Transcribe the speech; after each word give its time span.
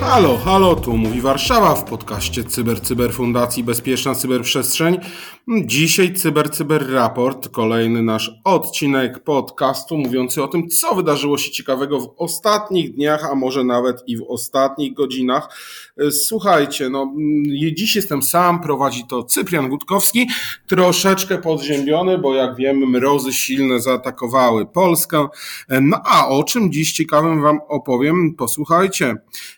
Halo, 0.00 0.38
halo, 0.44 0.76
tu 0.76 0.96
mówi 0.96 1.20
Warszawa 1.20 1.74
w 1.74 1.84
podcaście 1.84 2.44
Cyber 2.44 2.80
Cyber 2.80 3.12
Fundacji 3.12 3.64
Bezpieczna 3.64 4.14
Cyberprzestrzeń. 4.14 4.98
Dzisiaj 5.48 6.14
Cyber 6.14 6.50
Cyber 6.50 6.92
Raport, 6.92 7.48
kolejny 7.48 8.02
nasz 8.02 8.30
odcinek 8.44 9.24
podcastu 9.24 9.96
mówiący 9.96 10.42
o 10.42 10.48
tym, 10.48 10.68
co 10.68 10.94
wydarzyło 10.94 11.38
się 11.38 11.50
ciekawego 11.50 12.00
w 12.00 12.14
ostatnich 12.16 12.94
dniach, 12.94 13.24
a 13.32 13.34
może 13.34 13.64
nawet 13.64 14.02
i 14.06 14.16
w 14.16 14.22
ostatnich 14.28 14.94
godzinach. 14.94 15.48
Słuchajcie, 16.10 16.88
no 16.88 17.14
dziś 17.74 17.96
jestem 17.96 18.22
sam, 18.22 18.60
prowadzi 18.60 19.04
to 19.08 19.22
Cyprian 19.22 19.68
Gutkowski, 19.68 20.26
troszeczkę 20.66 21.38
podziębiony, 21.38 22.18
bo 22.18 22.34
jak 22.34 22.56
wiemy 22.56 22.86
mrozy 22.86 23.32
silne 23.32 23.80
zaatakowały 23.80 24.66
Polskę. 24.66 25.28
No 25.82 26.00
a 26.04 26.28
o 26.28 26.44
czym 26.44 26.72
dziś 26.72 26.92
ciekawym 26.92 27.42
wam 27.42 27.58
opowiem, 27.68 28.34
posłuchajcie. 28.34 29.14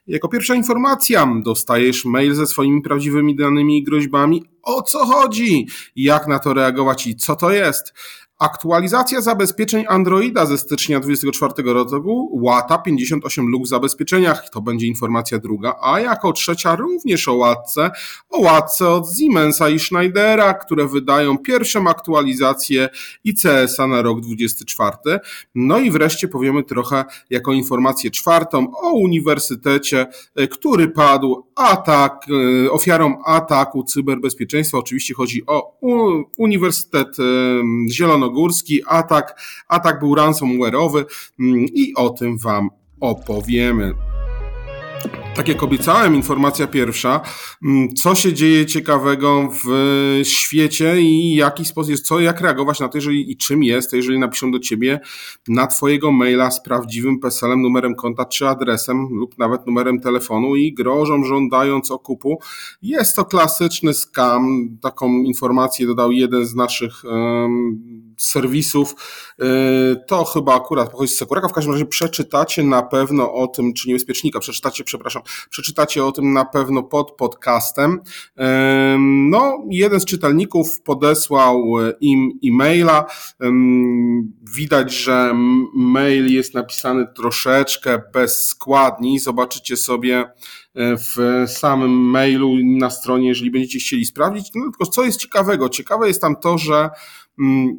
Jako 0.06 0.28
pierwsza 0.28 0.54
informacja, 0.54 1.28
dostajesz 1.44 2.04
mail 2.04 2.34
ze 2.34 2.46
swoimi 2.46 2.82
prawdziwymi 2.82 3.36
danymi 3.36 3.78
i 3.78 3.82
groźbami. 3.82 4.44
O 4.68 4.82
co 4.82 5.06
chodzi? 5.06 5.66
Jak 5.96 6.26
na 6.26 6.38
to 6.38 6.54
reagować 6.54 7.06
i 7.06 7.16
co 7.16 7.36
to 7.36 7.50
jest? 7.50 7.94
Aktualizacja 8.38 9.20
zabezpieczeń 9.20 9.84
Androida 9.88 10.46
ze 10.46 10.58
stycznia 10.58 11.00
2024 11.00 11.72
roku 11.74 12.40
łata 12.42 12.78
58 12.78 13.46
luk 13.46 13.64
w 13.64 13.68
zabezpieczeniach. 13.68 14.50
To 14.50 14.60
będzie 14.60 14.86
informacja 14.86 15.38
druga. 15.38 15.76
A 15.82 16.00
jako 16.00 16.32
trzecia 16.32 16.76
również 16.76 17.28
o 17.28 17.34
łatce, 17.34 17.90
o 18.30 18.40
łatce 18.40 18.88
od 18.88 19.04
Siemensa 19.18 19.68
i 19.68 19.78
Schneidera, 19.78 20.54
które 20.54 20.88
wydają 20.88 21.38
pierwszą 21.38 21.88
aktualizację 21.88 22.88
ICS-a 23.24 23.86
na 23.86 24.02
rok 24.02 24.20
2024. 24.20 25.18
No 25.54 25.78
i 25.78 25.90
wreszcie 25.90 26.28
powiemy 26.28 26.62
trochę 26.64 27.04
jako 27.30 27.52
informację 27.52 28.10
czwartą 28.10 28.66
o 28.76 28.92
uniwersytecie, 28.92 30.06
e, 30.34 30.48
który 30.48 30.88
padł 30.88 31.46
atak, 31.54 32.26
e, 32.64 32.70
ofiarą 32.70 33.22
ataku 33.24 33.84
cyberbezpieczeństwa. 33.84 34.78
Oczywiście 34.78 35.14
chodzi 35.14 35.42
o 35.46 35.78
Uniwersytet 36.36 37.16
e, 37.18 37.22
Zielono 37.92 38.27
Zielonogórski, 38.28 38.82
atak, 38.86 39.40
atak 39.68 40.00
był 40.00 40.14
ransomware'owy 40.14 41.04
mm, 41.40 41.66
i 41.74 41.94
o 41.94 42.10
tym 42.10 42.38
Wam 42.38 42.70
opowiemy. 43.00 43.94
Tak 45.34 45.48
jak 45.48 45.62
obiecałem, 45.62 46.14
informacja 46.14 46.66
pierwsza. 46.66 47.20
Mm, 47.62 47.94
co 47.94 48.14
się 48.14 48.32
dzieje 48.32 48.66
ciekawego 48.66 49.50
w 49.64 49.68
świecie 50.24 51.00
i 51.00 51.34
jaki 51.34 51.64
sposób 51.64 51.90
jest, 51.90 52.06
co, 52.06 52.20
jak 52.20 52.40
reagować 52.40 52.80
na 52.80 52.88
to, 52.88 52.98
jeżeli 52.98 53.32
i 53.32 53.36
czym 53.36 53.62
jest, 53.62 53.92
jeżeli 53.92 54.18
napiszą 54.18 54.50
do 54.50 54.58
ciebie 54.58 55.00
na 55.48 55.66
twojego 55.66 56.12
maila 56.12 56.50
z 56.50 56.62
prawdziwym 56.62 57.20
PESEL-em, 57.20 57.62
numerem 57.62 57.94
konta 57.94 58.24
czy 58.24 58.48
adresem 58.48 59.08
lub 59.10 59.38
nawet 59.38 59.66
numerem 59.66 60.00
telefonu 60.00 60.56
i 60.56 60.74
grożą 60.74 61.24
żądając 61.24 61.90
okupu. 61.90 62.38
Jest 62.82 63.16
to 63.16 63.24
klasyczny 63.24 63.94
scam. 63.94 64.68
Taką 64.82 65.12
informację 65.12 65.86
dodał 65.86 66.12
jeden 66.12 66.46
z 66.46 66.54
naszych 66.54 67.02
serwisów. 68.18 68.94
Y, 69.42 69.96
to 70.06 70.24
chyba 70.24 70.54
akurat 70.54 70.90
pochodzi 70.90 71.12
z 71.12 71.18
Sekuraka. 71.18 71.48
W 71.48 71.52
każdym 71.52 71.72
razie 71.72 71.86
przeczytacie 71.86 72.62
na 72.62 72.82
pewno 72.82 73.34
o 73.34 73.46
tym, 73.46 73.74
czy 73.74 73.88
niebezpiecznika, 73.88 74.40
przeczytacie, 74.40 74.84
przepraszam, 74.84 75.22
przeczytacie 75.50 76.04
o 76.04 76.12
tym 76.12 76.32
na 76.32 76.44
pewno 76.44 76.82
pod 76.82 77.12
podcastem. 77.12 77.92
Y, 77.92 78.42
no, 79.30 79.64
jeden 79.70 80.00
z 80.00 80.04
czytelników 80.04 80.80
podesłał 80.80 81.64
im 82.00 82.38
e-maila. 82.44 83.04
Y, 83.42 83.46
widać, 84.42 84.94
że 84.94 85.34
mail 85.74 86.34
jest 86.34 86.54
napisany 86.54 87.06
troszeczkę 87.16 88.02
bezskładni. 88.12 89.18
Zobaczycie 89.18 89.76
sobie 89.76 90.32
w 90.78 91.44
samym 91.46 91.90
mailu 91.90 92.54
na 92.64 92.90
stronie, 92.90 93.28
jeżeli 93.28 93.50
będziecie 93.50 93.78
chcieli 93.78 94.06
sprawdzić. 94.06 94.50
No 94.54 94.62
tylko 94.62 94.86
co 94.86 95.04
jest 95.04 95.20
ciekawego? 95.20 95.68
Ciekawe 95.68 96.08
jest 96.08 96.20
tam 96.20 96.36
to, 96.36 96.58
że 96.58 96.90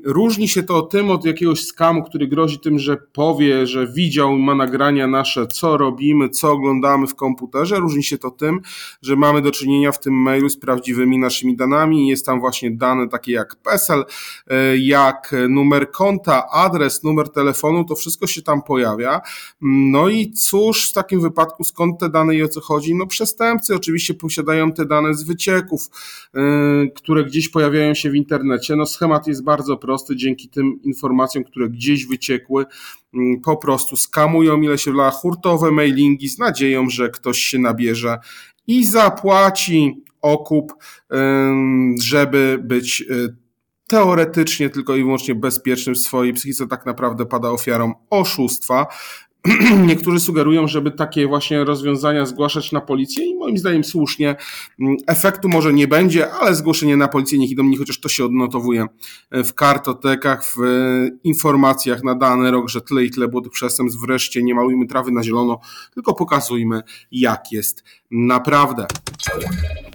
różni 0.05 0.47
się 0.47 0.63
to 0.63 0.81
tym 0.81 1.11
od 1.11 1.25
jakiegoś 1.25 1.65
skamu, 1.65 2.03
który 2.03 2.27
grozi 2.27 2.59
tym, 2.59 2.79
że 2.79 2.97
powie, 3.13 3.67
że 3.67 3.87
widział, 3.87 4.37
ma 4.37 4.55
nagrania 4.55 5.07
nasze, 5.07 5.47
co 5.47 5.77
robimy, 5.77 6.29
co 6.29 6.51
oglądamy 6.51 7.07
w 7.07 7.15
komputerze. 7.15 7.79
Różni 7.79 8.03
się 8.03 8.17
to 8.17 8.31
tym, 8.31 8.61
że 9.01 9.15
mamy 9.15 9.41
do 9.41 9.51
czynienia 9.51 9.91
w 9.91 9.99
tym 9.99 10.13
mailu 10.13 10.49
z 10.49 10.57
prawdziwymi 10.57 11.19
naszymi 11.19 11.55
danami. 11.55 12.07
Jest 12.07 12.25
tam 12.25 12.39
właśnie 12.39 12.71
dane 12.71 13.07
takie 13.07 13.31
jak 13.31 13.55
PESEL, 13.55 14.05
e, 14.47 14.77
jak 14.77 15.35
numer 15.49 15.91
konta, 15.91 16.49
adres, 16.51 17.03
numer 17.03 17.29
telefonu, 17.29 17.85
to 17.85 17.95
wszystko 17.95 18.27
się 18.27 18.41
tam 18.41 18.61
pojawia. 18.61 19.21
No 19.61 20.09
i 20.09 20.31
cóż 20.31 20.89
w 20.89 20.93
takim 20.93 21.21
wypadku, 21.21 21.63
skąd 21.63 21.99
te 21.99 22.09
dane 22.09 22.35
i 22.35 22.43
o 22.43 22.47
co 22.47 22.61
chodzi? 22.61 22.95
No 22.95 23.07
przestępcy 23.07 23.75
oczywiście 23.75 24.13
posiadają 24.13 24.71
te 24.71 24.85
dane 24.85 25.13
z 25.13 25.23
wycieków, 25.23 25.89
e, 26.35 26.41
które 26.95 27.23
gdzieś 27.23 27.49
pojawiają 27.49 27.93
się 27.93 28.09
w 28.09 28.15
internecie. 28.15 28.75
No 28.75 28.85
schemat 28.85 29.27
jest 29.27 29.43
bardzo 29.49 29.77
prosty, 29.77 30.15
dzięki 30.15 30.49
tym 30.49 30.79
informacjom, 30.83 31.43
które 31.43 31.69
gdzieś 31.69 32.05
wyciekły, 32.05 32.65
mm, 33.13 33.41
po 33.41 33.57
prostu 33.57 33.95
skamują 33.95 34.61
ile 34.61 34.77
się 34.77 34.91
wla 34.91 35.11
hurtowe 35.11 35.71
mailingi 35.71 36.29
z 36.29 36.37
nadzieją, 36.37 36.89
że 36.89 37.09
ktoś 37.09 37.39
się 37.39 37.59
nabierze 37.59 38.17
i 38.67 38.85
zapłaci 38.85 40.03
okup, 40.21 40.73
żeby 42.01 42.59
być 42.63 43.01
y, 43.01 43.35
teoretycznie 43.87 44.69
tylko 44.69 44.95
i 44.95 45.03
wyłącznie 45.03 45.35
bezpiecznym 45.35 45.95
w 45.95 45.99
swojej 45.99 46.33
psychice, 46.33 46.67
tak 46.67 46.85
naprawdę 46.85 47.25
pada 47.25 47.49
ofiarą 47.49 47.93
oszustwa. 48.09 48.87
Niektórzy 49.87 50.19
sugerują, 50.19 50.67
żeby 50.67 50.91
takie 50.91 51.27
właśnie 51.27 51.63
rozwiązania 51.63 52.25
zgłaszać 52.25 52.71
na 52.71 52.81
policję 52.81 53.25
i 53.25 53.35
moim 53.35 53.57
zdaniem 53.57 53.83
słusznie. 53.83 54.35
Mm, 54.79 54.97
efektu 55.07 55.49
może 55.49 55.73
nie 55.73 55.87
będzie, 55.87 56.31
ale 56.31 56.55
zgłoszenie 56.55 56.97
na 56.97 57.07
policję 57.07 57.39
niech 57.39 57.51
idą 57.51 57.63
mnie, 57.63 57.77
chociaż 57.77 57.99
to 57.99 58.09
się 58.09 58.25
odnotowuje 58.25 58.85
w 59.31 59.53
kartotekach, 59.53 60.45
w 60.45 60.57
informacjach 61.23 62.03
na 62.03 62.15
dany 62.15 62.51
rok, 62.51 62.69
że 62.69 62.81
tyle 62.81 63.03
i 63.03 63.11
tyle 63.11 63.27
było 63.27 63.41
tych 63.41 63.51
przestępstw. 63.51 64.01
Wreszcie 64.01 64.43
nie 64.43 64.55
malujmy 64.55 64.87
trawy 64.87 65.11
na 65.11 65.23
zielono, 65.23 65.59
tylko 65.93 66.13
pokazujmy 66.13 66.81
jak 67.11 67.51
jest 67.51 67.83
naprawdę. 68.11 68.87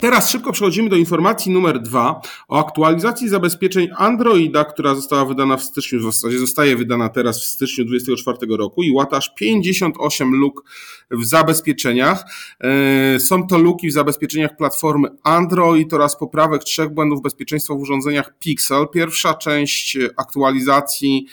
Teraz 0.01 0.31
szybko 0.31 0.53
przechodzimy 0.53 0.89
do 0.89 0.97
informacji 0.97 1.53
numer 1.53 1.83
dwa 1.83 2.21
o 2.49 2.67
aktualizacji 2.67 3.29
zabezpieczeń 3.29 3.89
Androida, 3.97 4.65
która 4.65 4.95
została 4.95 5.25
wydana 5.25 5.57
w 5.57 5.63
styczniu, 5.63 6.01
w 6.01 6.03
zasadzie 6.03 6.39
zostaje 6.39 6.77
wydana 6.77 7.09
teraz 7.09 7.41
w 7.41 7.45
styczniu 7.45 7.85
2024 7.85 8.57
roku 8.57 8.83
i 8.83 8.91
łata 8.91 9.21
58 9.35 10.35
luk 10.35 10.65
w 11.11 11.25
zabezpieczeniach. 11.25 12.25
E, 12.61 13.21
są 13.21 13.47
to 13.47 13.59
luki 13.59 13.89
w 13.89 13.93
zabezpieczeniach 13.93 14.57
platformy 14.57 15.09
Android 15.23 15.93
oraz 15.93 16.17
poprawek 16.17 16.65
trzech 16.65 16.89
błędów 16.89 17.23
bezpieczeństwa 17.23 17.75
w 17.75 17.79
urządzeniach 17.79 18.39
Pixel. 18.39 18.87
Pierwsza 18.93 19.35
część 19.35 19.99
aktualizacji 20.17 21.27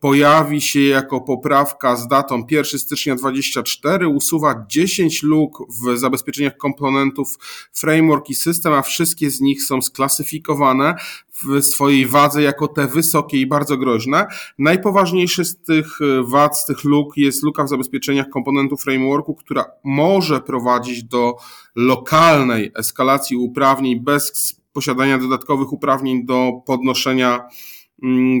pojawi 0.00 0.60
się 0.60 0.80
jako 0.80 1.20
poprawka 1.20 1.96
z 1.96 2.08
datą 2.08 2.44
1 2.50 2.80
stycznia 2.80 3.16
2024, 3.16 4.08
usuwa 4.08 4.64
10 4.68 5.22
luk 5.22 5.58
w 5.68 5.98
zabezpieczeniach 5.98 6.56
komponentów 6.56 7.38
framework 7.72 8.30
i 8.30 8.34
system, 8.34 8.72
a 8.72 8.82
wszystkie 8.82 9.30
z 9.30 9.40
nich 9.40 9.62
są 9.62 9.82
sklasyfikowane 9.82 10.94
w 11.42 11.62
swojej 11.62 12.06
wadze 12.06 12.42
jako 12.42 12.68
te 12.68 12.86
wysokie 12.86 13.40
i 13.40 13.46
bardzo 13.46 13.76
groźne. 13.76 14.26
Najpoważniejszy 14.58 15.44
z 15.44 15.62
tych 15.62 15.98
wad, 16.24 16.58
z 16.58 16.66
tych 16.66 16.84
luk 16.84 17.16
jest 17.16 17.42
luka 17.42 17.64
w 17.64 17.68
zabezpieczeniach 17.68 18.28
komponentów 18.28 18.82
frameworku, 18.82 19.34
która 19.34 19.64
może 19.84 20.40
prowadzić 20.40 21.04
do 21.04 21.36
lokalnej 21.76 22.72
eskalacji 22.74 23.36
uprawnień 23.36 24.00
bez 24.00 24.54
posiadania 24.72 25.18
dodatkowych 25.18 25.72
uprawnień 25.72 26.26
do 26.26 26.52
podnoszenia 26.66 27.48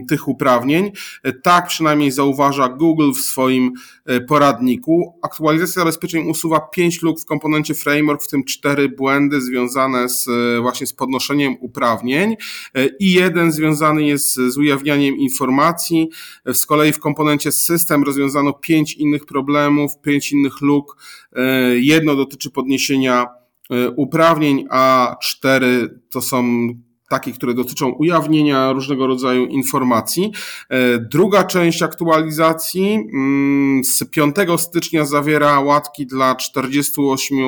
tych 0.08 0.28
uprawnień. 0.28 0.92
Tak 1.42 1.66
przynajmniej 1.66 2.10
zauważa 2.10 2.68
Google 2.68 3.12
w 3.12 3.18
swoim 3.18 3.72
e, 4.06 4.20
poradniku. 4.20 5.18
Aktualizacja 5.22 5.80
zabezpieczeń 5.80 6.28
usuwa 6.28 6.60
5 6.60 7.02
luk 7.02 7.20
w 7.20 7.24
komponencie 7.24 7.74
framework, 7.74 8.22
w 8.22 8.28
tym 8.28 8.44
4 8.44 8.88
błędy 8.88 9.40
związane 9.40 10.08
z, 10.08 10.28
e, 10.28 10.60
właśnie 10.60 10.86
z 10.86 10.92
podnoszeniem 10.92 11.56
uprawnień 11.60 12.36
e, 12.74 12.86
i 13.00 13.12
jeden 13.12 13.52
związany 13.52 14.02
jest 14.02 14.34
z 14.34 14.58
ujawnianiem 14.58 15.16
informacji. 15.16 16.08
Z 16.52 16.66
kolei 16.66 16.92
w 16.92 16.98
komponencie 16.98 17.52
system 17.52 18.04
rozwiązano 18.04 18.52
5 18.52 18.94
innych 18.94 19.26
problemów, 19.26 20.00
5 20.00 20.32
innych 20.32 20.60
luk. 20.60 20.96
Jedno 21.76 22.16
dotyczy 22.16 22.50
podniesienia 22.50 23.26
uprawnień, 23.96 24.64
a 24.70 25.16
cztery 25.22 26.00
to 26.10 26.20
są 26.20 26.68
takie, 27.08 27.32
które 27.32 27.54
dotyczą 27.54 27.88
ujawnienia 27.88 28.72
różnego 28.72 29.06
rodzaju 29.06 29.46
informacji. 29.46 30.32
E, 30.68 30.98
druga 30.98 31.44
część 31.44 31.82
aktualizacji 31.82 32.94
mm, 32.94 33.84
z 33.84 34.04
5 34.10 34.36
stycznia 34.56 35.04
zawiera 35.04 35.60
łatki 35.60 36.06
dla 36.06 36.34
48 36.34 37.38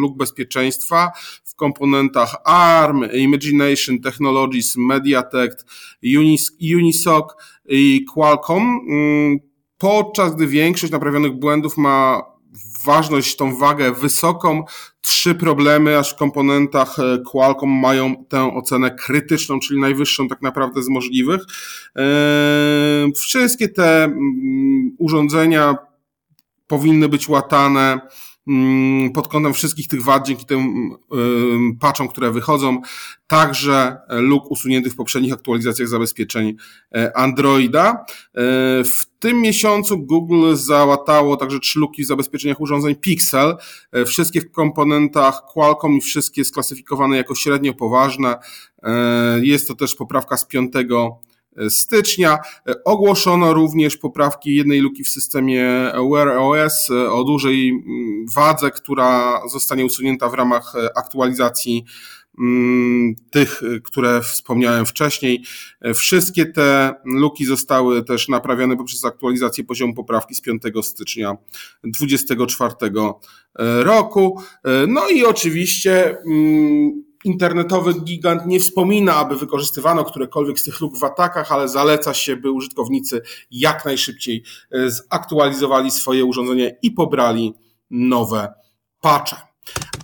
luk 0.00 0.16
bezpieczeństwa 0.16 1.10
w 1.44 1.54
komponentach 1.54 2.36
ARM, 2.44 3.04
Imagination 3.12 4.00
Technologies, 4.00 4.76
Mediatek, 4.76 5.52
Unisoc 6.76 7.24
i 7.68 8.04
Qualcomm, 8.14 8.80
mm, 8.88 9.38
podczas 9.78 10.36
gdy 10.36 10.46
większość 10.46 10.92
naprawionych 10.92 11.32
błędów 11.32 11.76
ma 11.76 12.31
ważność, 12.84 13.36
tą 13.36 13.56
wagę 13.56 13.92
wysoką. 13.92 14.64
Trzy 15.00 15.34
problemy, 15.34 15.98
aż 15.98 16.12
w 16.12 16.16
komponentach 16.16 16.98
e, 16.98 17.18
Qualcomm 17.30 17.80
mają 17.80 18.24
tę 18.28 18.54
ocenę 18.54 18.90
krytyczną, 18.90 19.60
czyli 19.60 19.80
najwyższą 19.80 20.28
tak 20.28 20.42
naprawdę 20.42 20.82
z 20.82 20.88
możliwych. 20.88 21.40
E, 21.96 22.02
wszystkie 23.16 23.68
te 23.68 24.04
mm, 24.04 24.96
urządzenia 24.98 25.76
powinny 26.66 27.08
być 27.08 27.28
łatane 27.28 28.00
pod 29.14 29.28
kątem 29.28 29.54
wszystkich 29.54 29.88
tych 29.88 30.02
wad 30.02 30.26
dzięki 30.26 30.46
tym 30.46 30.90
patchom, 31.80 32.08
które 32.08 32.30
wychodzą, 32.30 32.80
także 33.26 33.96
luk 34.08 34.50
usunięty 34.50 34.90
w 34.90 34.96
poprzednich 34.96 35.32
aktualizacjach 35.32 35.88
zabezpieczeń 35.88 36.56
e, 36.94 37.16
Androida. 37.16 37.90
E, 37.90 38.04
w 38.84 39.06
tym 39.18 39.40
miesiącu 39.40 39.98
Google 39.98 40.54
załatało 40.54 41.36
także 41.36 41.60
trzy 41.60 41.78
luki 41.78 42.04
w 42.04 42.06
zabezpieczeniach 42.06 42.60
urządzeń 42.60 42.94
Pixel, 42.94 43.56
e, 43.92 44.04
wszystkie 44.04 44.40
w 44.40 44.50
komponentach 44.50 45.42
Qualcomm 45.52 45.96
i 45.96 46.00
wszystkie 46.00 46.44
sklasyfikowane 46.44 47.16
jako 47.16 47.34
średnio 47.34 47.74
poważne. 47.74 48.38
Jest 49.42 49.68
to 49.68 49.74
też 49.74 49.94
poprawka 49.94 50.36
z 50.36 50.44
5 50.46 50.72
stycznia. 51.68 52.38
Ogłoszono 52.84 53.54
również 53.54 53.96
poprawki 53.96 54.54
jednej 54.54 54.80
luki 54.80 55.04
w 55.04 55.08
systemie 55.08 55.92
Wear 56.12 56.28
OS 56.28 56.90
o 57.10 57.24
dużej 57.24 57.68
mm, 57.68 58.26
wadze, 58.34 58.70
która 58.70 59.40
zostanie 59.52 59.84
usunięta 59.84 60.28
w 60.28 60.34
ramach 60.34 60.72
aktualizacji 60.96 61.84
mm, 62.38 63.14
tych, 63.30 63.62
które 63.84 64.22
wspomniałem 64.22 64.86
wcześniej. 64.86 65.44
Wszystkie 65.94 66.46
te 66.46 66.94
luki 67.04 67.44
zostały 67.44 68.04
też 68.04 68.28
naprawione 68.28 68.76
poprzez 68.76 69.04
aktualizację 69.04 69.64
poziomu 69.64 69.94
poprawki 69.94 70.34
z 70.34 70.40
5 70.40 70.62
stycznia 70.82 71.36
2024 71.84 72.74
roku. 73.82 74.40
No 74.88 75.08
i 75.08 75.24
oczywiście 75.24 76.16
mm, 76.26 77.11
internetowy 77.24 77.94
gigant 78.00 78.46
nie 78.46 78.60
wspomina, 78.60 79.16
aby 79.16 79.36
wykorzystywano 79.36 80.04
którekolwiek 80.04 80.60
z 80.60 80.64
tych 80.64 80.80
luk 80.80 80.98
w 80.98 81.04
atakach, 81.04 81.52
ale 81.52 81.68
zaleca 81.68 82.14
się, 82.14 82.36
by 82.36 82.50
użytkownicy 82.50 83.22
jak 83.50 83.84
najszybciej 83.84 84.44
e, 84.72 84.90
zaktualizowali 84.90 85.90
swoje 85.90 86.24
urządzenia 86.24 86.70
i 86.82 86.90
pobrali 86.90 87.54
nowe 87.90 88.54
patche. 89.00 89.36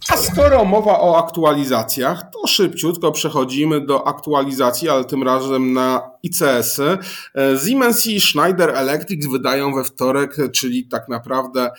A 0.08 0.16
skoro 0.16 0.64
mowa 0.64 1.00
o 1.00 1.18
aktualizacjach, 1.18 2.30
to 2.32 2.46
szybciutko 2.46 3.12
przechodzimy 3.12 3.86
do 3.86 4.06
aktualizacji, 4.06 4.88
ale 4.88 5.04
tym 5.04 5.22
razem 5.22 5.72
na 5.72 6.10
ICS-y. 6.22 6.98
E, 7.34 7.58
Siemens 7.64 8.06
i 8.06 8.20
Schneider 8.20 8.70
Electric 8.70 9.26
wydają 9.26 9.74
we 9.74 9.84
wtorek, 9.84 10.36
czyli 10.52 10.88
tak 10.88 11.08
naprawdę 11.08 11.70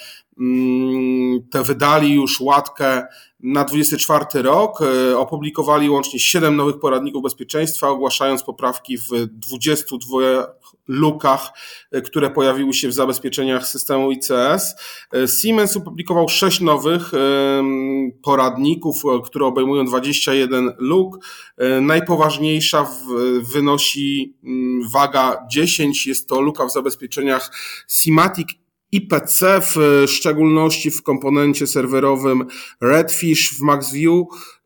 te 1.51 1.63
wydali 1.63 2.13
już 2.13 2.39
łatkę 2.39 3.03
na 3.39 3.63
24 3.63 4.41
rok. 4.41 4.81
E, 4.81 5.17
opublikowali 5.17 5.89
łącznie 5.89 6.19
7 6.19 6.55
nowych 6.55 6.79
poradników 6.79 7.23
bezpieczeństwa, 7.23 7.87
ogłaszając 7.87 8.43
poprawki 8.43 8.97
w 8.97 9.09
22 9.31 10.47
lukach, 10.87 11.49
e, 11.91 12.01
które 12.01 12.29
pojawiły 12.29 12.73
się 12.73 12.87
w 12.87 12.93
zabezpieczeniach 12.93 13.67
systemu 13.67 14.11
ICS. 14.11 14.75
E, 15.13 15.27
Siemens 15.41 15.77
opublikował 15.77 16.29
6 16.29 16.61
nowych 16.61 17.11
poradników, 18.23 19.03
które 19.25 19.45
obejmują 19.45 19.85
21 19.85 20.73
luk. 20.77 21.25
Najpoważniejsza 21.81 22.87
wynosi 23.53 24.37
mm, 24.43 24.89
waga 24.89 25.45
10, 25.51 26.07
jest 26.07 26.27
to 26.29 26.41
luka 26.41 26.65
w 26.65 26.71
zabezpieczeniach 26.71 27.51
Simatic 27.87 28.49
IPC, 28.91 29.61
w 29.61 30.03
szczególności 30.07 30.91
w 30.91 31.03
komponencie 31.03 31.67
serwerowym 31.67 32.45
Redfish 32.81 33.53
w 33.53 33.61
MaxView 33.61 34.25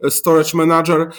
Storage 0.09 0.49
Manager. 0.53 1.01
E, 1.01 1.09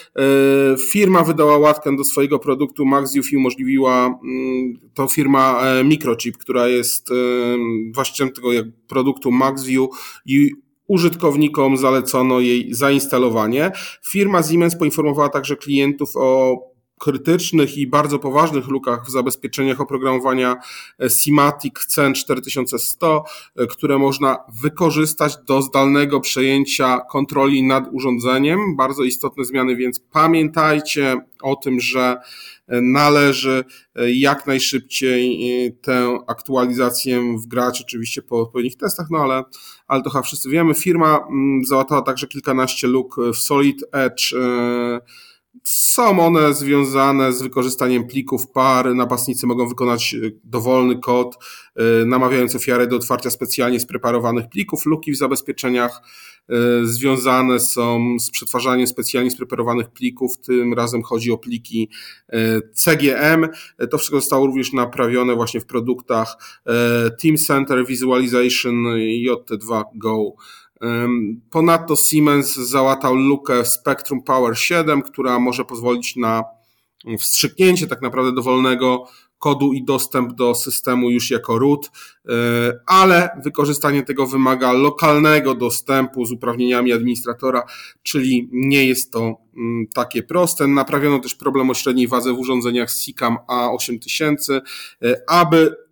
firma 0.91 1.25
wydała 1.25 1.59
łatkę 1.59 1.97
do 1.97 2.05
swojego 2.05 2.39
produktu 2.39 2.87
MaxView 2.87 3.33
i 3.33 3.37
umożliwiła 3.37 4.07
mm, 4.07 4.75
to 4.95 5.09
firma 5.09 5.61
e, 5.63 5.85
Microchip, 5.85 6.37
która 6.39 6.69
jest 6.69 7.11
e, 7.11 7.15
właścicielem 7.95 8.33
tego 8.33 8.49
produktu 8.89 9.33
MaxView 9.33 9.89
i 10.27 10.51
użytkownikom 10.87 11.77
zalecono 11.77 12.41
jej 12.41 12.75
zainstalowanie. 12.75 13.73
Firma 14.07 14.43
Siemens 14.43 14.77
poinformowała 14.77 15.29
także 15.29 15.57
klientów 15.57 16.11
o 16.15 16.59
krytycznych 17.05 17.77
i 17.77 17.87
bardzo 17.87 18.19
poważnych 18.19 18.69
lukach 18.69 19.07
w 19.07 19.11
zabezpieczeniach 19.11 19.81
oprogramowania 19.81 20.57
Simatic 21.09 21.87
CN 21.87 22.15
4100, 22.15 23.25
które 23.71 23.99
można 23.99 24.39
wykorzystać 24.63 25.37
do 25.47 25.63
zdalnego 25.63 26.21
przejęcia 26.21 27.01
kontroli 27.11 27.63
nad 27.63 27.85
urządzeniem. 27.93 28.77
Bardzo 28.77 29.03
istotne 29.03 29.45
zmiany, 29.45 29.77
więc 29.77 30.01
pamiętajcie 30.01 31.17
o 31.43 31.57
tym, 31.57 31.81
że 31.81 32.17
należy 32.69 33.65
jak 34.07 34.47
najszybciej 34.47 35.39
tę 35.83 36.19
aktualizację 36.27 37.37
wgrać, 37.45 37.81
oczywiście 37.81 38.23
po 38.23 38.41
odpowiednich 38.41 38.77
testach, 38.77 39.07
no 39.11 39.19
ale, 39.19 39.43
ale 39.87 40.03
to 40.03 40.11
chyba 40.11 40.23
wszyscy 40.23 40.51
wiemy. 40.51 40.75
Firma 40.75 41.19
mm, 41.19 41.65
załatała 41.65 42.03
także 42.03 42.27
kilkanaście 42.27 42.87
luk 42.87 43.17
w 43.35 43.37
Solid 43.37 43.85
Edge 43.93 44.35
są 45.65 46.27
one 46.27 46.55
związane 46.55 47.33
z 47.33 47.43
wykorzystaniem 47.43 48.07
plików 48.07 48.51
par. 48.51 48.95
Napastnicy 48.95 49.47
mogą 49.47 49.69
wykonać 49.69 50.15
e, 50.15 50.31
dowolny 50.45 50.99
kod, 50.99 51.37
e, 51.77 52.05
namawiając 52.05 52.57
ofiarę 52.57 52.87
do 52.87 52.97
otwarcia 52.97 53.31
specjalnie 53.31 53.81
spreparowanych 53.81 54.49
plików. 54.49 54.87
Luki 54.87 55.13
w 55.13 55.17
zabezpieczeniach 55.17 56.03
e, 56.49 56.55
związane 56.83 57.61
są 57.61 58.17
z 58.19 58.31
przetwarzaniem 58.31 58.87
specjalnie 58.87 59.31
spreparowanych 59.31 59.91
plików. 59.91 60.39
Tym 60.39 60.75
razem 60.75 61.03
chodzi 61.03 61.33
o 61.33 61.39
pliki 61.39 61.89
CGM. 62.73 63.49
To 63.91 63.99
wszystko 63.99 64.21
zostało 64.21 64.47
również 64.47 64.73
naprawione 64.73 65.35
właśnie 65.35 65.61
w 65.61 65.67
produktach 65.67 66.37
Team 67.23 67.37
Center 67.37 67.87
Visualization 67.87 68.75
JT2 69.27 69.83
Go. 69.95 70.35
Ponadto 71.51 71.97
Siemens 71.97 72.55
załatał 72.55 73.15
lukę 73.15 73.65
Spectrum 73.65 74.23
Power 74.23 74.59
7, 74.59 75.03
która 75.03 75.39
może 75.39 75.65
pozwolić 75.65 76.17
na 76.17 76.45
wstrzyknięcie 77.19 77.87
tak 77.87 78.03
naprawdę 78.03 78.33
dowolnego 78.33 79.07
kodu 79.45 79.73
i 79.73 79.85
dostęp 79.85 80.33
do 80.33 80.55
systemu 80.55 81.11
już 81.11 81.31
jako 81.31 81.59
root, 81.59 81.91
e, 82.29 82.33
ale 82.87 83.29
wykorzystanie 83.45 84.03
tego 84.03 84.27
wymaga 84.27 84.73
lokalnego 84.73 85.55
dostępu 85.55 86.25
z 86.25 86.33
uprawnieniami 86.33 86.93
administratora, 86.93 87.63
czyli 88.03 88.49
nie 88.53 88.87
jest 88.87 89.13
to 89.13 89.37
mm, 89.57 89.87
takie 89.95 90.23
proste. 90.23 90.67
Naprawiono 90.67 91.19
też 91.19 91.35
problem 91.35 91.71
o 91.71 91.75
średniej 91.75 92.09
wadze 92.09 92.33
w 92.33 92.39
urządzeniach 92.39 92.91
SICAM 92.91 93.37
A8000, 93.49 94.61
e, 95.03 95.17
aby 95.29 95.84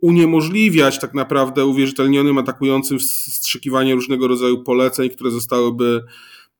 uniemożliwiać 0.00 1.00
tak 1.00 1.14
naprawdę 1.14 1.66
uwierzytelnionym 1.66 2.38
atakującym 2.38 2.98
wstrzykiwanie 2.98 3.94
różnego 3.94 4.28
rodzaju 4.28 4.62
poleceń, 4.62 5.10
które 5.10 5.30
zostałyby 5.30 6.04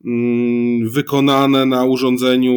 mm, 0.04 0.88
wykonane 0.88 1.66
na 1.66 1.84
urządzeniu 1.84 2.54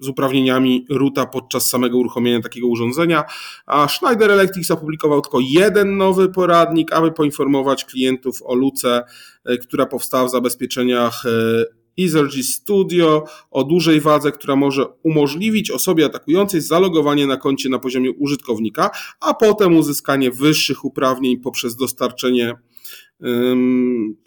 z 0.00 0.08
uprawnieniami 0.08 0.86
ruta 0.90 1.26
podczas 1.26 1.70
samego 1.70 1.98
uruchomienia 1.98 2.40
takiego 2.40 2.66
urządzenia, 2.66 3.24
a 3.66 3.88
Schneider 3.88 4.30
Electric 4.30 4.70
opublikował 4.70 5.20
tylko 5.20 5.38
jeden 5.40 5.96
nowy 5.96 6.28
poradnik, 6.28 6.92
aby 6.92 7.12
poinformować 7.12 7.84
klientów 7.84 8.42
o 8.44 8.54
luce, 8.54 9.02
e, 9.44 9.56
która 9.56 9.86
powstała 9.86 10.26
w 10.26 10.30
zabezpieczeniach 10.30 11.26
e, 11.26 11.81
EaserG 12.00 12.42
Studio 12.42 13.24
o 13.50 13.64
dużej 13.64 14.00
wadze, 14.00 14.32
która 14.32 14.56
może 14.56 14.86
umożliwić 15.02 15.70
osobie 15.70 16.04
atakującej 16.04 16.60
zalogowanie 16.60 17.26
na 17.26 17.36
koncie 17.36 17.68
na 17.68 17.78
poziomie 17.78 18.12
użytkownika, 18.12 18.90
a 19.20 19.34
potem 19.34 19.76
uzyskanie 19.76 20.30
wyższych 20.30 20.84
uprawnień 20.84 21.38
poprzez 21.38 21.76
dostarczenie 21.76 22.54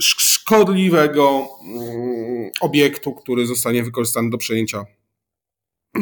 szkodliwego 0.01 1.48
obiektu, 2.62 3.13
który 3.13 3.48
zostanie 3.48 3.84
wykorzystany 3.84 4.29
do 4.29 4.38
przejęcia, 4.38 4.86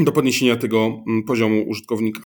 do 0.03 0.11
podniesienia 0.11 0.55
tego 0.55 1.03
poziomu 1.27 1.63
użytkownika. 1.69 2.21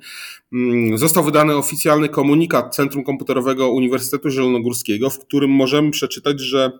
Mm, 0.54 0.98
został 0.98 1.24
wydany 1.24 1.56
oficjalny 1.56 2.10
komunikat 2.10 2.75
Centrum 2.75 3.04
Komputerowego 3.04 3.72
Uniwersytetu 3.72 4.30
Zielonogórskiego, 4.30 5.10
w 5.10 5.20
którym 5.20 5.51
możemy 5.51 5.92
przeczytać, 5.92 6.40
że 6.40 6.72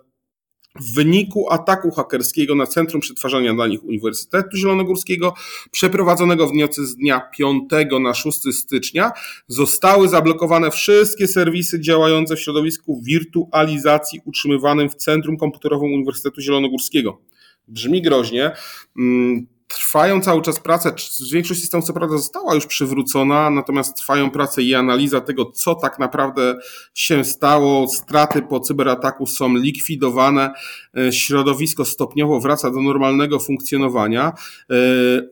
w 0.80 0.94
wyniku 0.94 1.50
ataku 1.50 1.92
hakerskiego 1.92 2.56
na 2.56 2.68
Centrum 2.68 3.02
Przetwarzania 3.02 3.54
Danych 3.54 3.84
Uniwersytetu 3.84 4.58
Zielonogórskiego, 4.58 5.34
przeprowadzonego 5.72 6.48
w 6.48 6.54
nocy 6.54 6.86
z 6.86 6.96
dnia 6.96 7.22
5 7.38 7.70
na 8.02 8.14
6 8.14 8.40
stycznia, 8.52 9.12
zostały 9.48 10.10
zablokowane 10.10 10.72
wszystkie 10.72 11.28
serwisy 11.28 11.82
działające 11.82 12.36
w 12.36 12.40
środowisku 12.40 13.02
wirtualizacji 13.04 14.20
utrzymywanym 14.26 14.90
w 14.90 14.96
Centrum 14.96 15.38
Komputerowym 15.38 15.94
Uniwersytetu 15.94 16.42
Zielonogórskiego. 16.42 17.22
Brzmi 17.68 18.02
groźnie. 18.02 18.52
Trwają 19.92 20.22
cały 20.22 20.42
czas 20.42 20.60
prace, 20.60 20.94
większość 21.32 21.62
systemów 21.62 21.86
co 21.86 21.94
prawda 21.94 22.18
została 22.18 22.56
już 22.56 22.66
przywrócona, 22.66 23.50
natomiast 23.50 23.98
trwają 23.98 24.32
prace 24.32 24.62
i 24.62 24.76
analiza 24.76 25.22
tego, 25.22 25.46
co 25.46 25.76
tak 25.76 26.00
naprawdę 26.00 26.58
się 26.94 27.24
stało. 27.24 27.88
Straty 27.88 28.42
po 28.42 28.60
cyberataku 28.60 29.28
są 29.28 29.56
likwidowane, 29.56 30.54
e, 30.98 31.12
środowisko 31.12 31.86
stopniowo 31.86 32.40
wraca 32.40 32.72
do 32.72 32.82
normalnego 32.82 33.40
funkcjonowania. 33.40 34.34
E, 34.70 34.76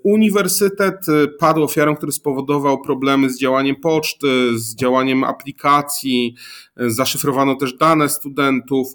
uniwersytet 0.04 1.10
e, 1.10 1.28
padł 1.28 1.64
ofiarą, 1.64 1.96
który 1.96 2.12
spowodował 2.12 2.82
problemy 2.82 3.30
z 3.30 3.40
działaniem 3.40 3.76
poczty, 3.76 4.60
z 4.60 4.76
działaniem 4.76 5.24
aplikacji, 5.24 6.36
zaszyfrowano 6.78 7.56
też 7.56 7.74
dane 7.74 8.10
studentów, 8.10 8.88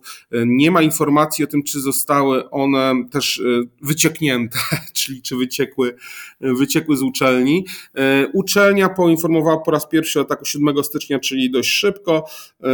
nie 0.46 0.70
ma 0.70 0.82
informacji 0.82 1.44
o 1.44 1.46
tym, 1.46 1.62
czy 1.62 1.80
zostały 1.80 2.50
one 2.50 2.92
też 3.10 3.42
wycieknięte, 3.82 4.58
czyli 4.92 5.22
czy 5.22 5.36
wyciekły, 5.54 5.94
wyciekły 6.40 6.96
z 6.96 7.02
uczelni. 7.02 7.66
E, 7.94 8.26
uczelnia 8.32 8.88
poinformowała 8.88 9.60
po 9.60 9.70
raz 9.70 9.88
pierwszy 9.88 10.18
o 10.18 10.22
ataku 10.22 10.44
7 10.44 10.84
stycznia, 10.84 11.18
czyli 11.18 11.50
dość 11.50 11.70
szybko. 11.70 12.24
E, 12.62 12.68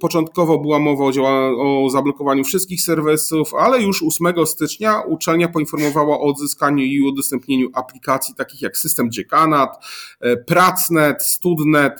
początkowo 0.00 0.58
była 0.58 0.78
mowa 0.78 1.04
o, 1.04 1.12
działa- 1.12 1.84
o 1.84 1.90
zablokowaniu 1.90 2.44
wszystkich 2.44 2.82
serwisów, 2.82 3.54
ale 3.54 3.82
już 3.82 4.02
8 4.02 4.46
stycznia 4.46 5.00
uczelnia 5.00 5.48
poinformowała 5.48 6.18
o 6.18 6.22
odzyskaniu 6.22 6.84
i 6.84 7.00
udostępnieniu 7.00 7.68
aplikacji 7.74 8.34
takich 8.34 8.62
jak 8.62 8.78
system 8.78 9.10
dziekanat, 9.10 9.84
e, 10.20 10.36
Pracnet, 10.36 11.22
Studnet, 11.22 11.92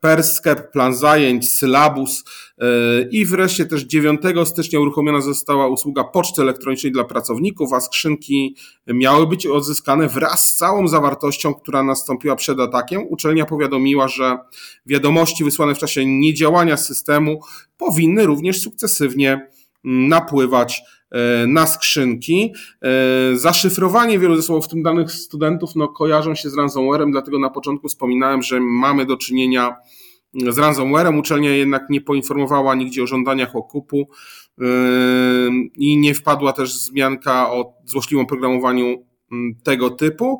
Perskep, 0.00 0.72
plan 0.72 0.94
zajęć, 0.94 1.52
sylabus 1.58 2.24
e, 2.58 2.66
i 3.10 3.26
wreszcie 3.26 3.66
też 3.66 3.82
9 3.82 4.20
stycznia 4.44 4.80
uruchomiona 4.80 5.20
została 5.20 5.68
usługa 5.68 6.04
poczty 6.04 6.42
elektronicznej 6.42 6.92
dla 6.92 7.04
pracowników, 7.04 7.72
a 7.72 7.80
skrzynki 7.80 8.56
miały 8.86 9.26
być 9.26 9.46
odzyskane 9.46 10.08
wraz 10.08 10.50
z 10.50 10.56
całą 10.56 10.88
zawartością, 10.88 11.54
która 11.54 11.82
nastąpiła 11.82 12.36
przed 12.36 12.60
atakiem. 12.60 13.02
Uczelnia 13.08 13.46
powiadomiła, 13.46 14.08
że 14.08 14.38
wiadomości 14.86 15.44
wysłane 15.44 15.74
w 15.74 15.78
czasie 15.78 16.06
niedziałania 16.06 16.76
systemu 16.76 17.40
powinny 17.76 18.26
również 18.26 18.60
sukcesywnie 18.60 19.48
napływać 19.84 20.82
na 21.46 21.66
skrzynki. 21.66 22.54
E, 22.82 23.36
zaszyfrowanie 23.36 24.18
wielu 24.18 24.36
zasobów, 24.36 24.64
w 24.64 24.68
tym 24.68 24.82
danych 24.82 25.12
studentów, 25.12 25.70
no, 25.76 25.88
kojarzą 25.88 26.34
się 26.34 26.50
z 26.50 26.54
ransomwarem, 26.54 27.12
dlatego 27.12 27.38
na 27.38 27.50
początku 27.50 27.88
wspominałem, 27.88 28.42
że 28.42 28.60
mamy 28.60 29.06
do 29.06 29.16
czynienia 29.16 29.76
z 30.34 30.58
ransomwarem. 30.58 31.18
Uczelnia 31.18 31.50
jednak 31.50 31.90
nie 31.90 32.00
poinformowała 32.00 32.74
nigdzie 32.74 33.02
o 33.02 33.06
żądaniach 33.06 33.56
okupu 33.56 34.08
e, 34.60 34.64
i 35.76 35.98
nie 35.98 36.14
wpadła 36.14 36.52
też 36.52 36.74
zmianka 36.74 37.52
o 37.52 37.72
złośliwym 37.84 38.26
programowaniu 38.26 39.06
tego 39.62 39.90
typu. 39.90 40.38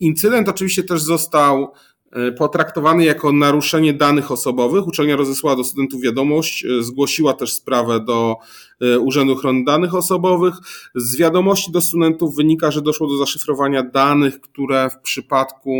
Incydent 0.00 0.48
oczywiście 0.48 0.82
też 0.82 1.02
został 1.02 1.72
E, 1.72 1.95
potraktowany 2.38 3.04
jako 3.04 3.32
naruszenie 3.32 3.94
danych 3.94 4.30
osobowych. 4.30 4.86
Uczelnia 4.86 5.16
rozesłała 5.16 5.56
do 5.56 5.64
studentów 5.64 6.00
wiadomość, 6.00 6.64
e, 6.64 6.82
zgłosiła 6.82 7.34
też 7.34 7.52
sprawę 7.52 8.00
do 8.00 8.36
e, 8.80 8.98
Urzędu 8.98 9.32
Ochrony 9.32 9.64
Danych 9.64 9.94
Osobowych. 9.94 10.54
Z 10.94 11.16
wiadomości 11.16 11.72
do 11.72 11.80
studentów 11.80 12.36
wynika, 12.36 12.70
że 12.70 12.82
doszło 12.82 13.06
do 13.06 13.16
zaszyfrowania 13.16 13.82
danych, 13.82 14.40
które 14.40 14.90
w 14.90 14.98
przypadku 14.98 15.70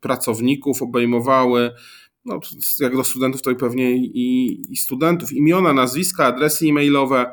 pracowników 0.00 0.82
obejmowały 0.82 1.70
no, 2.24 2.40
jak 2.80 2.96
do 2.96 3.04
studentów, 3.04 3.42
to 3.42 3.50
i 3.50 3.56
pewnie 3.56 3.96
i, 3.96 4.62
i 4.70 4.76
studentów, 4.76 5.32
imiona, 5.32 5.72
nazwiska, 5.72 6.26
adresy 6.26 6.66
e-mailowe, 6.66 7.26
E, 7.26 7.32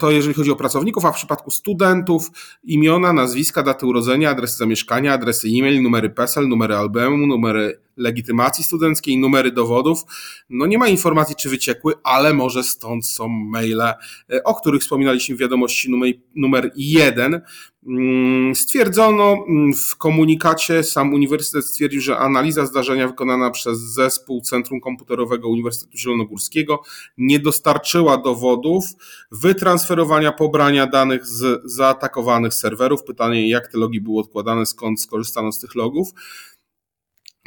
to 0.00 0.10
jeżeli 0.10 0.34
chodzi 0.34 0.50
o 0.50 0.56
pracowników, 0.56 1.04
a 1.04 1.12
w 1.12 1.14
przypadku 1.14 1.50
studentów 1.50 2.30
imiona, 2.64 3.12
nazwiska, 3.12 3.62
daty 3.62 3.86
urodzenia, 3.86 4.30
adresy 4.30 4.56
zamieszkania, 4.56 5.12
adresy 5.12 5.48
e-mail, 5.48 5.82
numery 5.82 6.10
PESEL, 6.10 6.48
numery 6.48 6.76
albumu, 6.76 7.26
numery 7.26 7.80
legitymacji 7.96 8.64
studenckiej, 8.64 9.18
numery 9.18 9.52
dowodów. 9.52 10.02
No 10.50 10.66
nie 10.66 10.78
ma 10.78 10.88
informacji, 10.88 11.36
czy 11.36 11.48
wyciekły, 11.48 11.94
ale 12.04 12.34
może 12.34 12.62
stąd 12.62 13.06
są 13.06 13.28
maile, 13.28 13.80
e, 13.80 14.44
o 14.44 14.54
których 14.54 14.82
wspominaliśmy 14.82 15.36
w 15.36 15.38
wiadomości 15.38 15.90
numer, 15.90 16.12
numer 16.34 16.70
1. 16.76 17.40
Mm, 17.88 18.54
stwierdzono 18.54 19.44
mm, 19.48 19.74
w 19.74 19.96
komunikacie, 19.96 20.84
sam 20.84 21.14
uniwersytet 21.14 21.64
stwierdził, 21.64 22.00
że 22.00 22.18
analiza 22.18 22.66
zdarzenia 22.66 23.08
wykonana 23.08 23.50
przez 23.50 23.78
zespół 23.78 24.40
Centrum 24.40 24.80
Komputerowego 24.80 25.48
Uniwersytetu 25.48 25.98
Zielonogórskiego 25.98 26.82
nie 27.18 27.38
dostarczyła 27.38 28.16
dowodów 28.16 28.84
wytransferowania 29.32 30.32
pobrania 30.32 30.86
danych 30.86 31.26
z 31.26 31.62
zaatakowanych 31.64 32.54
serwerów. 32.54 33.04
Pytanie, 33.04 33.48
jak 33.48 33.68
te 33.68 33.78
logi 33.78 34.00
były 34.00 34.20
odkładane, 34.20 34.66
skąd 34.66 35.00
skorzystano 35.00 35.52
z 35.52 35.58
tych 35.58 35.74
logów 35.74 36.08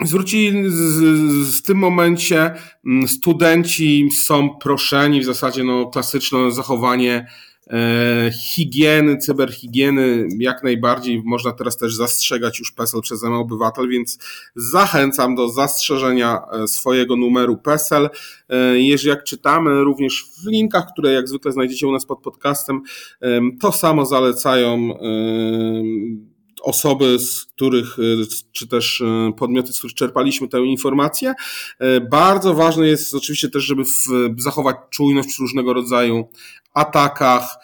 zwrócili 0.03 0.69
w 1.45 1.61
tym 1.61 1.77
momencie 1.77 2.53
mm, 2.85 3.07
studenci 3.07 4.09
są 4.25 4.49
proszeni 4.49 5.21
w 5.21 5.25
zasadzie 5.25 5.63
no, 5.63 5.85
klasyczne 5.85 6.51
zachowanie 6.51 7.27
higieny, 8.33 9.17
cyberhigieny, 9.17 10.27
jak 10.39 10.63
najbardziej 10.63 11.21
można 11.25 11.51
teraz 11.51 11.77
też 11.77 11.95
zastrzegać 11.95 12.59
już 12.59 12.71
PESEL 12.71 13.01
przez 13.01 13.23
obywatel, 13.23 13.89
więc 13.89 14.19
zachęcam 14.55 15.35
do 15.35 15.49
zastrzeżenia 15.49 16.41
e, 16.51 16.67
swojego 16.67 17.15
numeru 17.15 17.57
PESEL. 17.57 18.09
E, 18.49 18.79
jeżeli 18.79 19.09
jak 19.09 19.23
czytamy 19.23 19.83
również 19.83 20.25
w 20.43 20.47
linkach, 20.47 20.85
które 20.93 21.13
jak 21.13 21.27
zwykle 21.27 21.51
znajdziecie 21.51 21.87
u 21.87 21.91
nas 21.91 22.05
pod 22.05 22.21
podcastem, 22.21 22.81
to 23.61 23.71
samo 23.71 24.05
zalecają 24.05 24.97
osoby, 26.61 27.19
z 27.19 27.45
których, 27.45 27.99
e, 27.99 28.01
czy 28.51 28.67
też 28.67 29.01
e, 29.01 29.33
podmioty, 29.37 29.73
z 29.73 29.77
których 29.77 29.95
czerpaliśmy 29.95 30.47
tę 30.47 30.59
informację. 30.59 31.33
E, 31.79 32.01
bardzo 32.01 32.53
ważne 32.53 32.87
jest 32.87 33.15
oczywiście 33.15 33.49
też, 33.49 33.63
żeby 33.63 33.83
zachować 34.37 34.75
czujność 34.89 35.29
przy 35.29 35.41
różnego 35.41 35.73
rodzaju 35.73 36.29
atakach, 36.73 37.57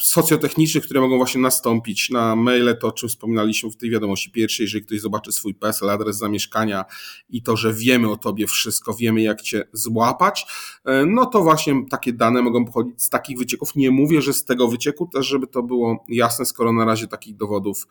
socjotechnicznych, 0.00 0.84
które 0.84 1.00
mogą 1.00 1.16
właśnie 1.16 1.40
nastąpić 1.40 2.10
na 2.10 2.36
maile, 2.36 2.76
to 2.80 2.86
o 2.88 2.92
czym 2.92 3.08
wspominaliśmy 3.08 3.70
w 3.70 3.76
tej 3.76 3.90
wiadomości 3.90 4.30
pierwszej, 4.30 4.64
jeżeli 4.64 4.84
ktoś 4.84 5.00
zobaczy 5.00 5.32
swój 5.32 5.54
PESEL, 5.54 5.90
adres 5.90 6.16
zamieszkania 6.16 6.84
i 7.30 7.42
to, 7.42 7.56
że 7.56 7.74
wiemy 7.74 8.10
o 8.10 8.16
tobie 8.16 8.46
wszystko, 8.46 8.94
wiemy 8.94 9.22
jak 9.22 9.42
cię 9.42 9.64
złapać, 9.72 10.46
e, 10.84 11.06
no 11.06 11.26
to 11.26 11.42
właśnie 11.42 11.84
takie 11.90 12.12
dane 12.12 12.42
mogą 12.42 12.64
pochodzić 12.64 13.02
z 13.02 13.08
takich 13.08 13.38
wycieków. 13.38 13.76
Nie 13.76 13.90
mówię, 13.90 14.22
że 14.22 14.32
z 14.32 14.44
tego 14.44 14.68
wycieku 14.68 15.06
też, 15.06 15.26
żeby 15.26 15.46
to 15.46 15.62
było 15.62 16.04
jasne, 16.08 16.46
skoro 16.46 16.72
na 16.72 16.84
razie 16.84 17.06
takich 17.06 17.36
dowodów 17.36 17.86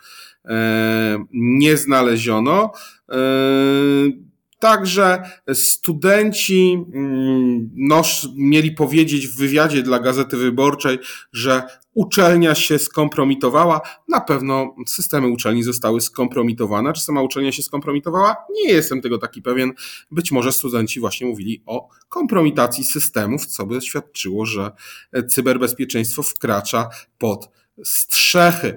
e, 0.45 1.25
nie 1.33 1.77
znaleziono. 1.77 2.71
Także 4.59 5.23
studenci 5.53 6.85
mm, 6.93 7.69
no, 7.75 8.01
mieli 8.35 8.71
powiedzieć 8.71 9.27
w 9.27 9.37
wywiadzie 9.37 9.83
dla 9.83 9.99
Gazety 9.99 10.37
Wyborczej, 10.37 10.99
że 11.33 11.63
uczelnia 11.93 12.55
się 12.55 12.79
skompromitowała. 12.79 13.81
Na 14.07 14.21
pewno 14.21 14.75
systemy 14.87 15.27
uczelni 15.27 15.63
zostały 15.63 16.01
skompromitowane. 16.01 16.93
Czy 16.93 17.01
sama 17.01 17.21
uczelnia 17.21 17.51
się 17.51 17.63
skompromitowała? 17.63 18.35
Nie 18.53 18.69
jestem 18.71 19.01
tego 19.01 19.17
taki 19.17 19.41
pewien. 19.41 19.71
Być 20.11 20.31
może 20.31 20.51
studenci 20.51 20.99
właśnie 20.99 21.27
mówili 21.27 21.63
o 21.65 21.89
kompromitacji 22.09 22.83
systemów, 22.83 23.45
co 23.45 23.65
by 23.65 23.81
świadczyło, 23.81 24.45
że 24.45 24.71
cyberbezpieczeństwo 25.27 26.23
wkracza 26.23 26.89
pod 27.17 27.49
strzechy. 27.83 28.75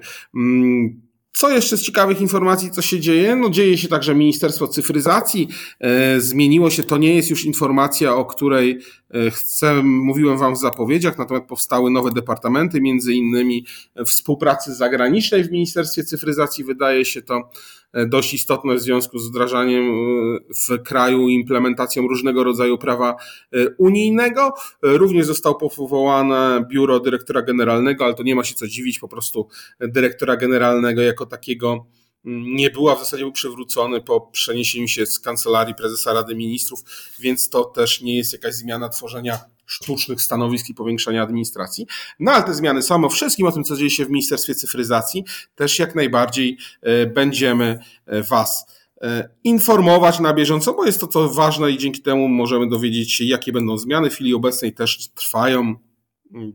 Co 1.33 1.49
jeszcze 1.49 1.77
z 1.77 1.81
ciekawych 1.81 2.21
informacji, 2.21 2.71
co 2.71 2.81
się 2.81 2.99
dzieje? 2.99 3.35
No 3.35 3.49
dzieje 3.49 3.77
się 3.77 3.87
także 3.87 4.15
Ministerstwo 4.15 4.67
Cyfryzacji. 4.67 5.47
E, 5.79 6.21
zmieniło 6.21 6.69
się, 6.69 6.83
to 6.83 6.97
nie 6.97 7.15
jest 7.15 7.29
już 7.29 7.45
informacja, 7.45 8.15
o 8.15 8.25
której 8.25 8.79
e, 9.13 9.31
chcę, 9.31 9.83
mówiłem 9.83 10.37
Wam 10.37 10.53
w 10.53 10.57
zapowiedziach, 10.57 11.17
natomiast 11.17 11.45
powstały 11.45 11.91
nowe 11.91 12.11
departamenty, 12.11 12.81
między 12.81 13.13
innymi 13.13 13.65
współpracy 14.05 14.75
zagranicznej 14.75 15.43
w 15.43 15.51
Ministerstwie 15.51 16.03
Cyfryzacji. 16.03 16.63
Wydaje 16.63 17.05
się 17.05 17.21
to 17.21 17.49
dość 17.93 18.33
istotne 18.33 18.75
w 18.75 18.81
związku 18.81 19.19
z 19.19 19.29
wdrażaniem 19.29 19.83
e, 19.83 20.39
w 20.53 20.83
kraju 20.83 21.27
implementacją 21.27 22.07
różnego 22.07 22.43
rodzaju 22.43 22.77
prawa 22.77 23.15
e, 23.53 23.57
unijnego. 23.77 24.53
Również 24.81 25.25
zostało 25.25 25.55
powołane 25.55 26.65
biuro 26.69 26.99
dyrektora 26.99 27.41
generalnego, 27.41 28.05
ale 28.05 28.13
to 28.13 28.23
nie 28.23 28.35
ma 28.35 28.43
się 28.43 28.55
co 28.55 28.67
dziwić, 28.67 28.99
po 28.99 29.07
prostu 29.07 29.47
dyrektora 29.79 30.37
generalnego 30.37 31.01
jako 31.01 31.25
takiego 31.25 31.85
nie 32.23 32.69
była, 32.69 32.95
w 32.95 32.99
zasadzie 32.99 33.23
był 33.23 33.31
przywrócony 33.31 34.01
po 34.01 34.21
przeniesieniu 34.21 34.87
się 34.87 35.05
z 35.05 35.19
kancelarii 35.19 35.75
prezesa 35.75 36.13
Rady 36.13 36.35
Ministrów, 36.35 36.83
więc 37.19 37.49
to 37.49 37.63
też 37.63 38.01
nie 38.01 38.17
jest 38.17 38.33
jakaś 38.33 38.53
zmiana 38.53 38.89
tworzenia 38.89 39.39
sztucznych 39.65 40.21
stanowisk 40.21 40.69
i 40.69 40.73
powiększania 40.73 41.23
administracji. 41.23 41.87
No 42.19 42.31
ale 42.31 42.43
te 42.43 42.53
zmiany 42.53 42.81
są 42.81 43.05
o 43.05 43.09
wszystkim, 43.09 43.47
o 43.47 43.51
tym, 43.51 43.63
co 43.63 43.77
dzieje 43.77 43.89
się 43.89 44.05
w 44.05 44.09
Ministerstwie 44.09 44.55
Cyfryzacji, 44.55 45.23
też 45.55 45.79
jak 45.79 45.95
najbardziej 45.95 46.57
e, 46.81 47.05
będziemy 47.05 47.79
e, 48.05 48.23
Was 48.23 48.65
e, 49.01 49.29
informować 49.43 50.19
na 50.19 50.33
bieżąco, 50.33 50.73
bo 50.73 50.85
jest 50.85 50.99
to 50.99 51.07
co 51.07 51.29
ważne 51.29 51.71
i 51.71 51.77
dzięki 51.77 52.01
temu 52.01 52.27
możemy 52.27 52.69
dowiedzieć 52.69 53.13
się, 53.13 53.25
jakie 53.25 53.51
będą 53.51 53.77
zmiany. 53.77 54.09
W 54.09 54.13
chwili 54.13 54.33
obecnej 54.33 54.73
też 54.73 55.09
trwają 55.15 55.59
mm, 55.59 55.79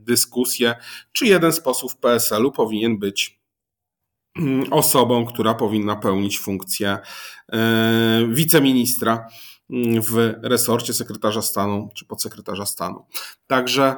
dyskusje, 0.05 0.75
czy 1.13 1.27
jeden 1.27 1.53
z 1.53 1.61
posłów 1.61 1.97
PSL-u 1.97 2.53
powinien 2.53 2.99
być 2.99 3.41
osobą, 4.71 5.27
która 5.27 5.55
powinna 5.55 5.97
pełnić 5.97 6.39
funkcję 6.39 6.99
wiceministra 8.29 9.29
w 10.11 10.35
resorcie 10.43 10.95
sekretarza 10.95 11.43
stanu 11.43 11.89
czy 11.95 12.05
podsekretarza 12.07 12.67
stanu. 12.67 13.07
Także 13.47 13.97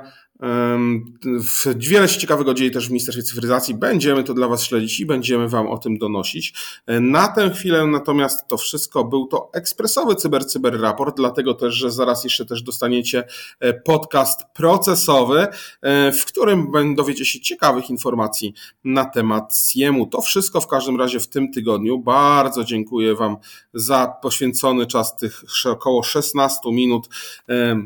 Wiele 1.76 2.08
się 2.08 2.20
ciekawego 2.20 2.54
dzieje 2.54 2.70
też 2.70 2.86
w 2.86 2.90
Ministerstwie 2.90 3.22
Cyfryzacji. 3.22 3.74
Będziemy 3.74 4.24
to 4.24 4.34
dla 4.34 4.48
Was 4.48 4.62
śledzić 4.62 5.00
i 5.00 5.06
będziemy 5.06 5.48
Wam 5.48 5.66
o 5.66 5.78
tym 5.78 5.98
donosić. 5.98 6.54
Na 6.86 7.28
tę 7.28 7.50
chwilę 7.50 7.86
natomiast 7.86 8.48
to 8.48 8.56
wszystko 8.56 9.04
był 9.04 9.26
to 9.26 9.50
ekspresowy 9.52 10.14
Cyber 10.14 10.46
Cyber 10.46 10.80
raport, 10.80 11.16
dlatego 11.16 11.54
też, 11.54 11.74
że 11.74 11.90
zaraz 11.90 12.24
jeszcze 12.24 12.44
też 12.46 12.62
dostaniecie 12.62 13.24
e, 13.60 13.74
podcast 13.74 14.44
procesowy, 14.54 15.46
e, 15.82 16.12
w 16.12 16.24
którym 16.24 16.66
dowiecie 16.94 17.24
się 17.24 17.40
ciekawych 17.40 17.90
informacji 17.90 18.54
na 18.84 19.04
temat 19.04 19.56
SIEM-u. 19.56 20.06
To 20.06 20.20
wszystko 20.20 20.60
w 20.60 20.66
każdym 20.66 20.98
razie 20.98 21.20
w 21.20 21.28
tym 21.28 21.52
tygodniu. 21.52 21.98
Bardzo 21.98 22.64
dziękuję 22.64 23.14
Wam 23.14 23.36
za 23.74 24.14
poświęcony 24.22 24.86
czas 24.86 25.16
tych 25.16 25.44
około 25.64 26.02
16 26.02 26.60
minut. 26.72 27.08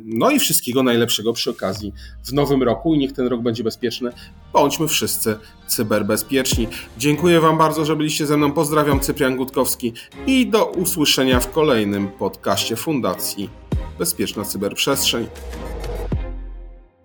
No 0.05 0.31
i 0.31 0.39
wszystkiego 0.39 0.83
najlepszego 0.83 1.33
przy 1.33 1.51
okazji 1.51 1.93
w 2.25 2.33
nowym 2.43 2.63
roku 2.63 2.95
i 2.95 2.99
niech 2.99 3.13
ten 3.13 3.27
rok 3.27 3.41
będzie 3.41 3.65
bezpieczny. 3.65 4.13
Bądźmy 4.53 4.89
wszyscy 4.89 5.39
cyberbezpieczni. 5.67 6.69
Dziękuję 6.99 7.41
Wam 7.41 7.59
bardzo, 7.59 7.85
że 7.85 7.97
byliście 7.97 8.27
ze 8.27 8.37
mną. 8.37 8.53
Pozdrawiam, 8.53 9.01
Cyprian 9.01 9.37
Gutkowski 9.37 9.93
i 10.27 10.47
do 10.47 10.67
usłyszenia 10.67 11.41
w 11.41 11.51
kolejnym 11.51 12.09
podcaście 12.09 12.77
Fundacji 12.77 13.51
Bezpieczna 13.99 14.45
Cyberprzestrzeń. 14.45 15.27